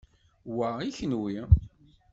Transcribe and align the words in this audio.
Wa 0.55 0.69
i 0.87 0.89
kenwi. 0.97 1.35